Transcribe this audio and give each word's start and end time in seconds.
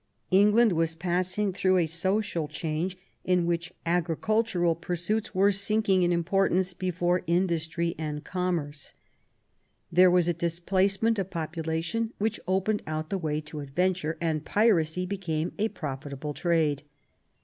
England 0.31 0.71
was 0.71 0.95
passing 0.95 1.53
through 1.53 1.77
a 1.77 1.85
social 1.85 2.47
change 2.47 2.97
in 3.23 3.45
which 3.45 3.71
agricultural 3.85 4.73
pur 4.73 4.95
suits 4.95 5.35
were 5.35 5.51
sinking 5.51 6.01
in 6.01 6.11
importance 6.11 6.73
before 6.73 7.21
industry 7.27 7.93
and 7.99 8.17
ELIZABETH 8.23 8.33
AND 8.35 8.35
MARY 8.35 8.41
STUART, 8.41 8.41
log 8.41 8.55
commerce. 8.55 8.93
There 9.91 10.09
was 10.09 10.27
a 10.27 10.33
displacement 10.33 11.19
of 11.19 11.29
population 11.29 12.13
which 12.17 12.39
opened 12.47 12.81
out 12.87 13.11
the 13.11 13.19
way 13.19 13.41
to 13.41 13.59
adventure, 13.59 14.17
and 14.19 14.43
piracy 14.43 15.05
became 15.05 15.53
a 15.59 15.67
profitable 15.69 16.33
trade. 16.33 16.81